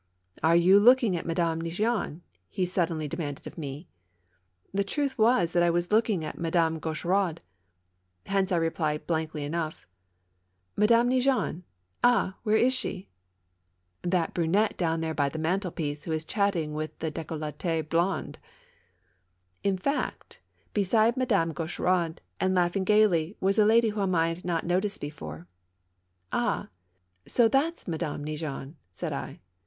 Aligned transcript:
"Are 0.43 0.55
you 0.55 0.79
looking 0.79 1.15
at 1.15 1.27
Madame 1.27 1.61
Neigeon?" 1.61 2.21
he 2.49 2.65
suddenly 2.65 3.07
demanded 3.07 3.45
of 3.45 3.55
me. 3.55 3.87
The 4.73 4.83
truth 4.83 5.15
was 5.15 5.53
that 5.53 5.61
I 5.61 5.69
was 5.69 5.91
looking 5.91 6.25
at 6.25 6.39
Madame 6.39 6.79
Gauch 6.79 7.05
eraud. 7.05 7.39
Hence 8.25 8.51
I 8.51 8.55
replied, 8.55 9.05
blankly 9.05 9.43
enough:" 9.43 9.85
Madame 10.75 11.07
Neigeon 11.11 11.61
I 12.03 12.09
Ah! 12.09 12.37
where 12.41 12.55
is 12.55 12.73
she?"" 12.73 13.09
That 14.13 14.33
brunette 14.33 14.75
down 14.75 15.01
there 15.01 15.13
by 15.13 15.29
the 15.29 15.37
mantelpiece, 15.37 16.05
who 16.05 16.11
is 16.13 16.25
chatting 16.25 16.73
with 16.73 16.93
a 17.03 17.11
ddcolletee 17.11 17.87
blonde." 17.87 18.39
In 19.63 19.77
fact, 19.77 20.39
beside 20.73 21.15
Madame 21.15 21.53
Gaucheraud, 21.53 22.17
and 22.39 22.55
laughing 22.55 22.85
gayly, 22.85 23.37
was 23.39 23.59
a 23.59 23.65
lady 23.65 23.89
whom 23.89 24.15
I 24.15 24.29
had 24.29 24.43
not 24.43 24.63
before 24.63 24.67
noticed. 25.43 25.53
"Ah! 26.33 26.69
so 27.27 27.47
that's 27.47 27.87
Madame 27.87 28.23
Neigeon, 28.25 28.29
so 28.31 28.31
that's 28.31 28.47
Madame 28.49 28.67
Neigeon 28.71 28.71
I" 28.71 28.77
said 28.91 29.13
I. 29.13 29.39